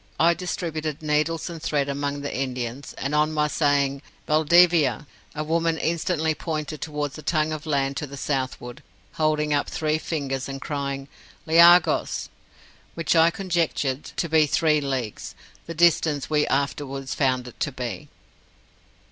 I 0.19 0.33
distributed 0.33 1.03
needles 1.03 1.47
and 1.47 1.61
thread 1.61 1.87
among 1.87 2.21
the 2.21 2.35
Indians, 2.35 2.93
and 2.93 3.13
on 3.13 3.31
my 3.31 3.47
saying 3.47 4.01
'Valdivia,' 4.25 5.05
a 5.35 5.43
woman 5.43 5.77
instantly 5.77 6.33
pointed 6.33 6.81
towards 6.81 7.19
a 7.19 7.21
tongue 7.21 7.53
of 7.53 7.67
land 7.67 7.97
to 7.97 8.07
the 8.07 8.17
southward, 8.17 8.81
holding 9.21 9.53
up 9.53 9.69
three 9.69 9.99
fingers, 9.99 10.49
and 10.49 10.59
crying 10.59 11.07
'leaghos'! 11.45 12.29
which 12.95 13.15
I 13.15 13.29
conjectured 13.29 14.03
to 14.05 14.27
be 14.27 14.47
three 14.47 14.81
leagues; 14.81 15.35
the 15.67 15.75
distance 15.75 16.31
we 16.31 16.47
afterwards 16.47 17.13
found 17.13 17.47
it 17.47 17.59
to 17.59 17.71
be. 17.71 18.09